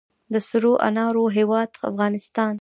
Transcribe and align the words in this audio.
د 0.33 0.35
سرو 0.47 0.73
انارو 0.87 1.25
هیواد 1.37 1.69
افغانستان. 1.89 2.53